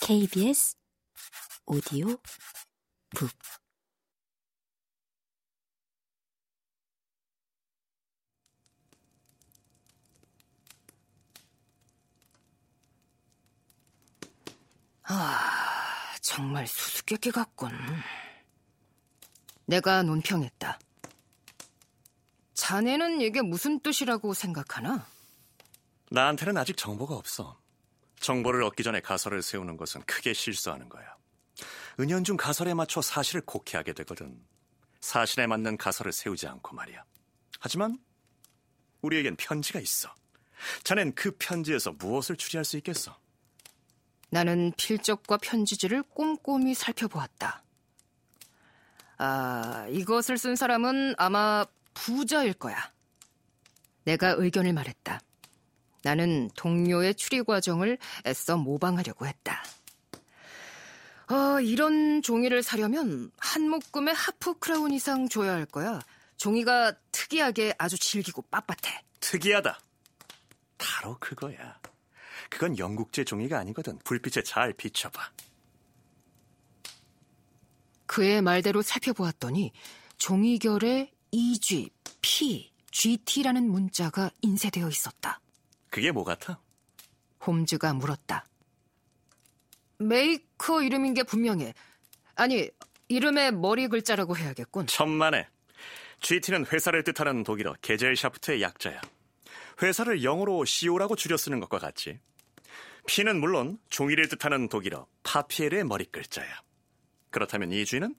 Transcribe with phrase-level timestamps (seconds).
[0.00, 0.74] KBS
[1.66, 2.16] 오디오
[3.10, 3.30] 북
[15.10, 17.70] 아, 정말 수수께끼 같군.
[19.64, 20.78] 내가 논평했다.
[22.52, 25.06] 자네는 이게 무슨 뜻이라고 생각하나?
[26.10, 27.57] 나한테는 아직 정보가 없어.
[28.20, 31.16] 정보를 얻기 전에 가설을 세우는 것은 크게 실수하는 거야.
[32.00, 34.40] 은연중 가설에 맞춰 사실을 곡해하게 되거든.
[35.00, 37.04] 사실에 맞는 가설을 세우지 않고 말이야.
[37.60, 37.98] 하지만
[39.02, 40.12] 우리에겐 편지가 있어.
[40.82, 43.16] 자넨 그 편지에서 무엇을 추리할 수 있겠어?
[44.30, 47.62] 나는 필적과 편지지를 꼼꼼히 살펴보았다.
[49.18, 52.92] 아, 이것을 쓴 사람은 아마 부자일 거야.
[54.04, 55.20] 내가 의견을 말했다.
[56.02, 59.62] 나는 동료의 추리 과정을 애써 모방하려고 했다.
[61.30, 66.00] 어, 이런 종이를 사려면 한 묶음에 하프 크라운 이상 줘야 할 거야.
[66.36, 69.00] 종이가 특이하게 아주 질기고 빳빳해.
[69.20, 69.78] 특이하다.
[70.78, 71.78] 바로 그거야.
[72.48, 73.98] 그건 영국제 종이가 아니거든.
[74.04, 75.20] 불빛에 잘 비춰봐.
[78.06, 79.72] 그의 말대로 살펴보았더니
[80.16, 81.90] 종이결에 EG,
[82.22, 85.40] P, GT라는 문자가 인쇄되어 있었다.
[85.90, 86.60] 그게 뭐 같아?
[87.46, 88.46] 홈즈가 물었다.
[89.98, 91.74] 메이커 이름인 게 분명해.
[92.36, 92.70] 아니,
[93.08, 94.86] 이름의 머리 글자라고 해야겠군.
[94.86, 95.48] 천만에.
[96.20, 99.00] GT는 회사를 뜻하는 독일어 Gesellschaft의 약자야.
[99.82, 102.18] 회사를 영어로 CO라고 줄여 쓰는 것과 같지.
[103.06, 106.48] P는 물론 종이를 뜻하는 독일어 Papier의 머리 글자야.
[107.30, 108.14] 그렇다면 이 G는?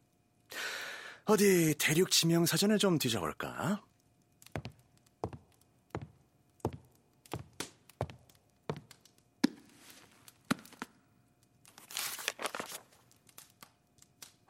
[1.26, 3.84] 어디 대륙 지명 사전을 좀 뒤져볼까?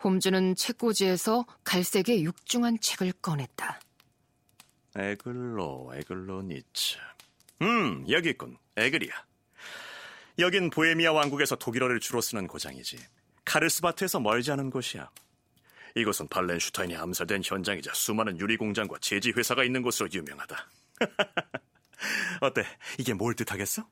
[0.03, 3.79] 홈즈는 책꽂이에서 갈색의 육중한 책을 꺼냈다.
[4.95, 6.97] 에글로, 에글로 니츠.
[7.61, 8.57] 음, 여기 있군.
[8.77, 9.11] 에글이야.
[10.39, 12.97] 여긴 보헤미아 왕국에서 독일어를 주로 쓰는 고장이지.
[13.43, 15.09] 카르스바트에서 멀지 않은 곳이야.
[15.95, 20.69] 이곳은 발렌슈타인이 암살된 현장이자 수많은 유리 공장과 제지 회사가 있는 곳으로 유명하다.
[22.41, 22.63] 어때?
[22.97, 23.85] 이게 뭘 뜻하겠어?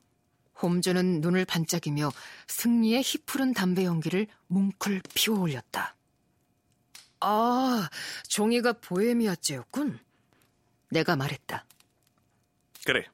[0.62, 2.10] 홈즈는 눈을 반짝이며
[2.46, 5.97] 승리의 희푸른 담배 연기를 뭉클 피워 올렸다.
[7.20, 7.88] 아,
[8.28, 9.98] 종이가 보헤미아제였군.
[10.90, 11.64] 내가 말했다.
[12.84, 13.04] 그래.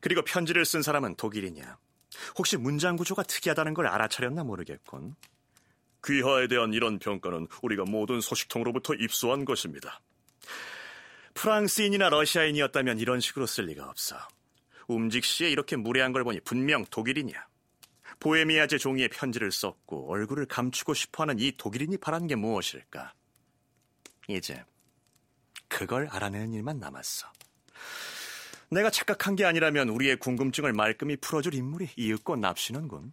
[0.00, 1.78] 그리고 편지를 쓴 사람은 독일이냐.
[2.36, 5.14] 혹시 문장 구조가 특이하다는 걸 알아차렸나 모르겠군.
[6.04, 10.00] 귀화에 대한 이런 평가는 우리가 모든 소식통으로부터 입수한 것입니다.
[11.34, 14.16] 프랑스인이나 러시아인이었다면 이런 식으로 쓸 리가 없어.
[14.88, 17.46] 움직 시에 이렇게 무례한 걸 보니 분명 독일이냐.
[18.20, 23.12] 보헤미아제 종이에 편지를 썼고 얼굴을 감추고 싶어하는 이 독일인이 바란 게 무엇일까?
[24.28, 24.64] 이제
[25.68, 27.26] 그걸 알아내는 일만 남았어.
[28.70, 33.12] 내가 착각한 게 아니라면 우리의 궁금증을 말끔히 풀어줄 인물이 이윽고 납시는군.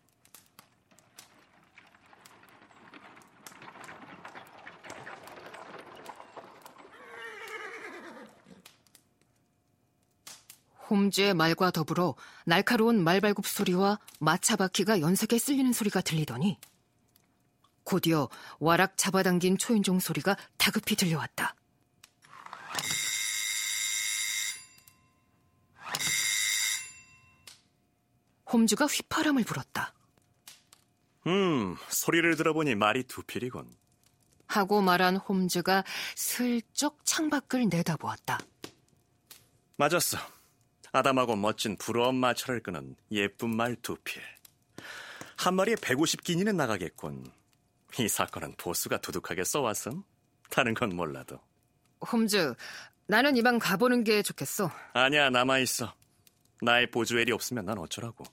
[10.90, 12.16] 홈즈의 말과 더불어
[12.46, 16.58] 날카로운 말발굽 소리와 마차 바퀴가 연색에 쓸리는 소리가 들리더니
[17.90, 18.30] 곧이어
[18.60, 21.56] 와락 잡아당긴 초인종 소리가 다급히 들려왔다.
[28.52, 29.94] 홈즈가 휘파람을 불었다.
[31.28, 33.70] 음, 소리를 들어보니 말이 두 필이군.
[34.48, 35.84] 하고 말한 홈즈가
[36.16, 38.40] 슬쩍 창밖을 내다보았다.
[39.78, 40.18] 맞았어.
[40.92, 44.24] 아담하고 멋진 부러운 마차를 끄는 예쁜 말 두 필.
[45.38, 47.32] 한 마리에 150기니는 나가겠군.
[47.98, 50.04] 이 사건은 보수가 두둑하게 써왔음?
[50.50, 51.40] 다른 건 몰라도.
[52.12, 52.54] 홈즈,
[53.08, 54.72] 나는 이방 가보는 게 좋겠어.
[54.94, 55.94] 아니야, 남아있어.
[56.62, 58.24] 나의 보조엘이 없으면 난 어쩌라고.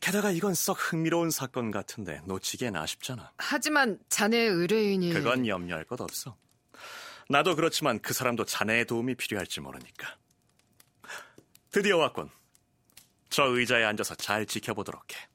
[0.00, 3.32] 게다가 이건 썩 흥미로운 사건 같은데 놓치기엔 아쉽잖아.
[3.38, 5.12] 하지만 자네 의뢰인이...
[5.12, 6.36] 그건 염려할 것 없어.
[7.28, 10.16] 나도 그렇지만 그 사람도 자네의 도움이 필요할지 모르니까.
[11.70, 12.30] 드디어 왔군.
[13.28, 15.27] 저 의자에 앉아서 잘 지켜보도록 해.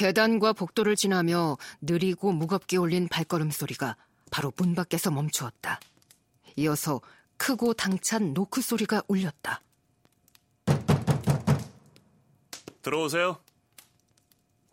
[0.00, 3.98] 계단과 복도를 지나며 느리고 무겁게 울린 발걸음 소리가
[4.30, 5.78] 바로 문 밖에서 멈추었다.
[6.56, 7.02] 이어서
[7.36, 9.60] 크고 당찬 노크 소리가 울렸다.
[12.80, 13.42] 들어오세요.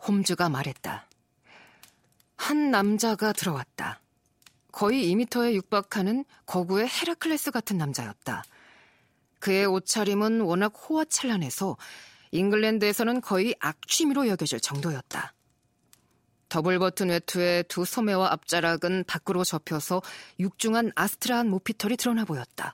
[0.08, 1.10] 홈즈가 말했다.
[2.38, 4.00] 한 남자가 들어왔다.
[4.72, 8.46] 거의 2미터에 육박하는 거구의 헤라클레스 같은 남자였다.
[9.40, 11.76] 그의 옷차림은 워낙 호화찬란해서
[12.32, 15.34] 잉글랜드에서는 거의 악취미로 여겨질 정도였다.
[16.50, 20.02] 더블 버튼 외투의 두 소매와 앞자락은 밖으로 접혀서
[20.40, 22.74] 육중한 아스트라한 모피털이 드러나 보였다.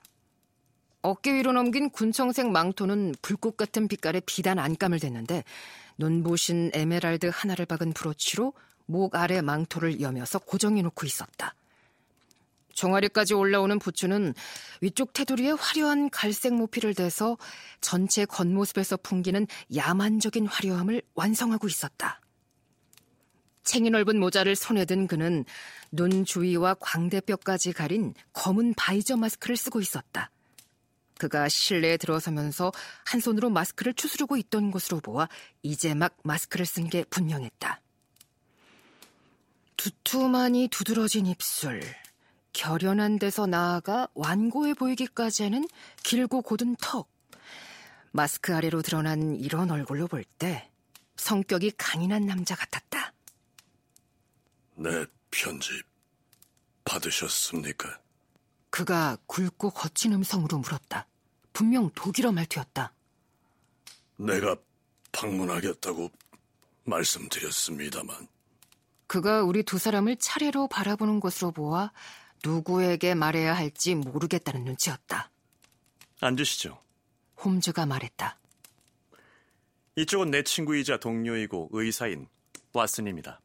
[1.02, 5.44] 어깨 위로 넘긴 군청색 망토는 불꽃 같은 빛깔의 비단 안감을 댔는데
[5.98, 8.54] 눈부신 에메랄드 하나를 박은 브로치로
[8.86, 11.54] 목 아래 망토를 여며서 고정해 놓고 있었다.
[12.74, 14.34] 종아리까지 올라오는 부츠는
[14.80, 17.38] 위쪽 테두리에 화려한 갈색 모피를 대서
[17.80, 22.20] 전체 겉모습에서 풍기는 야만적인 화려함을 완성하고 있었다.
[23.62, 25.44] 챙이 넓은 모자를 손에 든 그는
[25.90, 30.30] 눈 주위와 광대뼈까지 가린 검은 바이저 마스크를 쓰고 있었다.
[31.16, 32.72] 그가 실내에 들어서면서
[33.04, 35.28] 한 손으로 마스크를 추스르고 있던 것으로 보아
[35.62, 37.80] 이제 막 마스크를 쓴 게 분명했다.
[39.76, 41.82] 두툼하니 두드러진 입술,
[42.54, 45.68] 결연한 데서 나아가 완고해 보이기까지 하는
[46.02, 47.12] 길고 곧은 턱.
[48.12, 50.70] 마스크 아래로 드러난 이런 얼굴로 볼 때
[51.16, 53.12] 성격이 강인한 남자 같았다.
[54.76, 55.70] 내 편지
[56.84, 58.00] 받으셨습니까?
[58.70, 61.06] 그가 굵고 거친 음성으로 물었다.
[61.52, 62.92] 분명 독일어 말투였다.
[64.16, 64.56] 내가
[65.12, 66.10] 방문하겠다고
[66.84, 68.28] 말씀드렸습니다만
[69.06, 71.92] 그가 우리 두 사람을 차례로 바라보는 것으로 보아
[72.44, 75.30] 누구에게 말해야 할지 모르겠다는 눈치였다.
[76.20, 76.80] 앉으시죠.
[77.42, 78.38] 홈즈가 말했다.
[79.96, 82.28] 이쪽은 내 친구이자 동료이고 의사인
[82.72, 83.38] 왓슨입니다.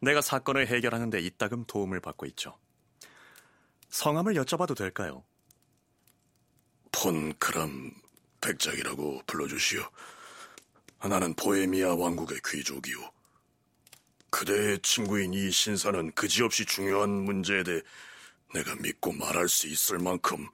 [0.00, 2.58] 내가 사건을 해결하는 데 이따금 도움을 받고 있죠.
[3.90, 5.24] 성함을 여쭤봐도 될까요?
[6.92, 7.92] 폰 크람
[8.40, 9.82] 백작이라고 불러주시오.
[11.08, 13.17] 나는 보헤미아 왕국의 귀족이오.
[14.38, 17.80] 그대의 친구인 이 신사는 그지없이 중요한 문제에 대해
[18.54, 20.48] 내가 믿고 말할 수 있을 만큼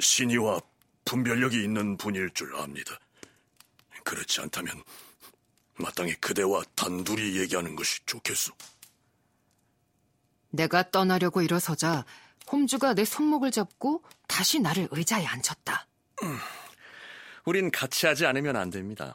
[0.00, 0.60] 신의와
[1.04, 2.98] 분별력이 있는 분일 줄 압니다.
[4.02, 4.82] 그렇지 않다면
[5.76, 8.52] 마땅히 그대와 단둘이 얘기하는 것이 좋겠소.
[10.50, 12.04] 내가 떠나려고 일어서자
[12.50, 15.86] 홈즈가 내 손목을 잡고 다시 나를 의자에 앉혔다.
[17.44, 19.14] 우린 같이 하지 않으면 안 됩니다.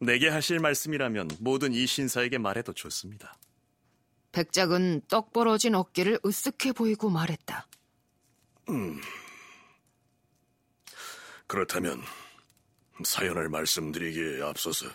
[0.00, 3.36] 내게 하실 말씀이라면 뭐든 이 신사에게 말해도 좋습니다.
[4.32, 7.66] 백작은 떡 벌어진 어깨를 으쓱해 보이고 말했다.
[11.46, 12.02] 그렇다면
[13.04, 14.86] 사연을 말씀드리기에 앞서서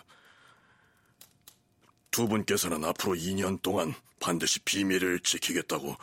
[2.10, 5.96] 두 분께서는 앞으로 2년 동안 반드시 비밀을 지키겠다고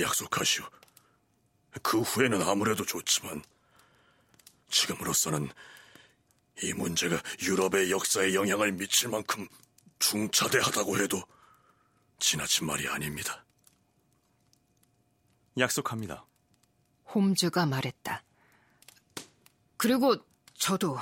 [0.00, 0.64] 약속하시오.
[1.82, 3.42] 그 후에는 아무래도 좋지만
[4.68, 5.48] 지금으로서는
[6.62, 9.46] 이 문제가 유럽의 역사에 영향을 미칠 만큼
[9.98, 11.22] 중차대하다고 해도
[12.18, 13.44] 지나친 말이 아닙니다.
[15.56, 16.24] 약속합니다.
[17.14, 18.22] 홈즈가 말했다.
[19.76, 20.16] 그리고
[20.54, 20.98] 저도